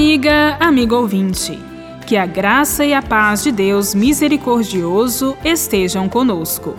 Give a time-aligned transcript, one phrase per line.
[0.00, 1.58] Amiga, amigo ouvinte,
[2.06, 6.74] que a graça e a paz de Deus misericordioso estejam conosco.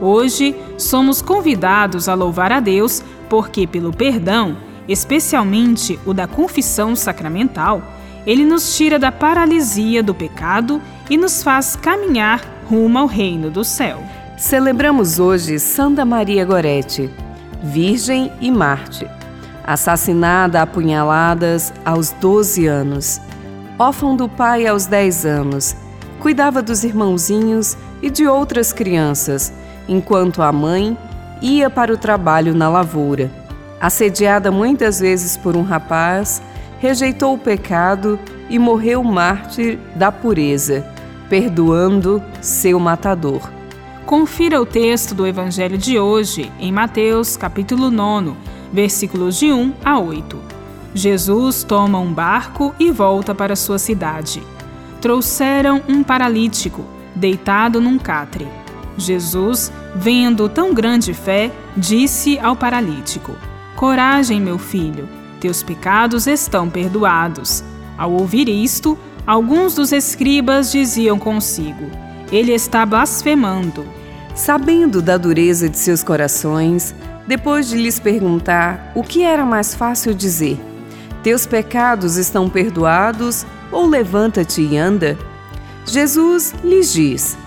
[0.00, 4.56] Hoje somos convidados a louvar a Deus porque, pelo perdão,
[4.88, 7.82] especialmente o da confissão sacramental,
[8.26, 10.80] ele nos tira da paralisia do pecado
[11.10, 14.02] e nos faz caminhar rumo ao reino do céu.
[14.38, 17.10] Celebramos hoje Santa Maria Gorete,
[17.62, 19.06] Virgem e Marte
[19.64, 23.20] assassinada a apunhaladas aos 12 anos,
[23.78, 25.76] órfão do pai aos 10 anos,
[26.20, 29.52] cuidava dos irmãozinhos e de outras crianças,
[29.88, 30.96] enquanto a mãe
[31.40, 33.30] ia para o trabalho na lavoura.
[33.80, 36.40] Assediada muitas vezes por um rapaz,
[36.78, 40.86] rejeitou o pecado e morreu mártir da pureza,
[41.28, 43.50] perdoando seu matador.
[44.06, 49.98] Confira o texto do evangelho de hoje em Mateus, capítulo 9 versículos de 1 a
[49.98, 50.38] 8.
[50.94, 54.42] Jesus toma um barco e volta para sua cidade.
[55.00, 58.46] Trouxeram um paralítico, deitado num catre.
[58.96, 63.34] Jesus, vendo tão grande fé, disse ao paralítico:
[63.74, 65.08] Coragem, meu filho,
[65.40, 67.64] teus pecados estão perdoados.
[67.96, 71.90] Ao ouvir isto, alguns dos escribas diziam consigo:
[72.30, 73.84] Ele está blasfemando.
[74.34, 76.94] Sabendo da dureza de seus corações,
[77.26, 80.58] depois de lhes perguntar o que era mais fácil dizer:
[81.22, 85.16] Teus pecados estão perdoados ou levanta-te e anda?
[85.86, 87.38] Jesus lhes diz: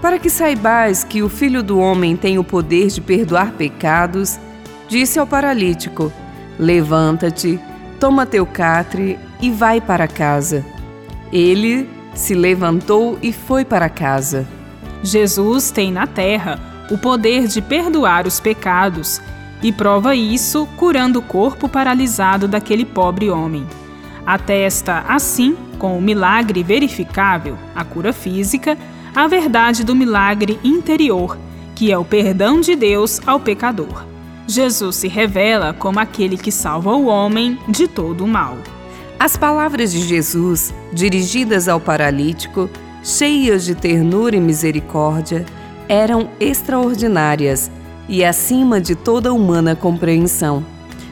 [0.00, 4.38] Para que saibais que o Filho do Homem tem o poder de perdoar pecados,
[4.88, 6.12] disse ao paralítico:
[6.58, 7.60] Levanta-te,
[7.98, 10.64] toma teu catre e vai para casa.
[11.32, 14.46] Ele se levantou e foi para casa.
[15.02, 19.20] Jesus tem na terra o poder de perdoar os pecados
[19.62, 23.66] e prova isso curando o corpo paralisado daquele pobre homem.
[24.26, 28.76] Atesta, assim, com o milagre verificável, a cura física,
[29.14, 31.38] a verdade do milagre interior,
[31.74, 34.04] que é o perdão de Deus ao pecador.
[34.46, 38.58] Jesus se revela como aquele que salva o homem de todo o mal.
[39.18, 42.68] As palavras de Jesus, dirigidas ao paralítico,
[43.02, 45.44] cheias de ternura e misericórdia,
[45.90, 47.68] eram extraordinárias
[48.08, 50.64] e acima de toda humana compreensão.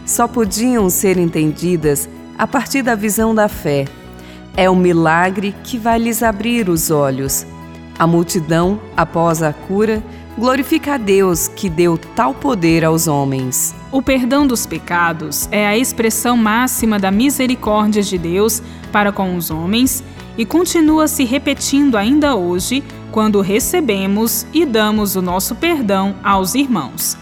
[0.06, 2.08] Só podiam ser entendidas
[2.38, 3.86] a partir da visão da fé.
[4.56, 7.44] É o milagre que vai lhes abrir os olhos.
[7.98, 10.00] A multidão, após a cura,
[10.38, 13.74] glorifica a Deus que deu tal poder aos homens.
[13.90, 18.62] O perdão dos pecados é a expressão máxima da misericórdia de Deus
[18.92, 20.04] para com os homens
[20.36, 22.84] e continua se repetindo ainda hoje
[23.18, 27.16] quando recebemos e damos o nosso perdão aos irmãos.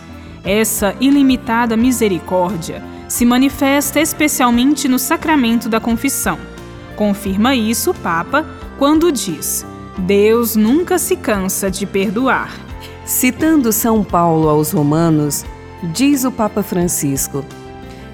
[0.44, 6.38] Essa ilimitada misericórdia se manifesta especialmente no sacramento da confissão.
[6.96, 8.44] Confirma isso o Papa
[8.78, 9.64] quando diz:
[9.96, 12.54] Deus nunca se cansa de perdoar.
[13.06, 15.46] Citando São Paulo aos Romanos,
[15.94, 17.42] diz o Papa Francisco: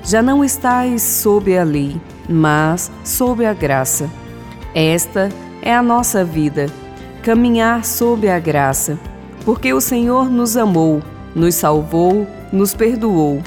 [0.05, 4.09] Já não estáis sob a lei, mas sob a graça.
[4.73, 6.71] Esta é a nossa vida
[7.23, 8.99] caminhar sob a graça,
[9.45, 11.01] porque o Senhor nos amou,
[11.35, 13.41] nos salvou, nos perdoou.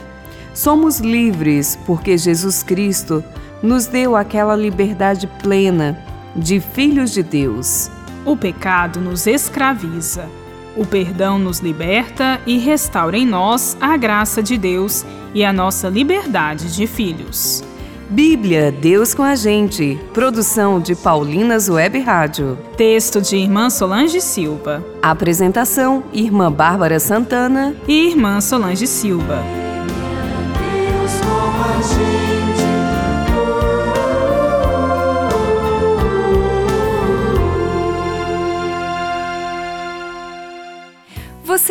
[0.53, 3.23] Somos livres porque Jesus Cristo
[3.61, 5.99] nos deu aquela liberdade plena
[6.35, 7.91] de filhos de Deus.
[8.25, 10.29] O pecado nos escraviza.
[10.77, 15.89] O perdão nos liberta e restaura em nós a graça de Deus e a nossa
[15.89, 17.63] liberdade de filhos.
[18.09, 19.99] Bíblia, Deus com a gente.
[20.13, 22.57] Produção de Paulinas Web Rádio.
[22.77, 24.85] Texto de Irmã Solange Silva.
[25.01, 29.64] Apresentação: Irmã Bárbara Santana e Irmã Solange Silva.